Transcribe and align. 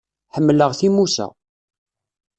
Ḥemmleɣ 0.35 0.71
timusa. 0.79 1.27